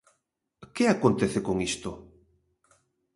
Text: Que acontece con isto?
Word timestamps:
Que 0.75 0.83
acontece 0.95 1.39
con 1.47 1.57
isto? 1.69 1.91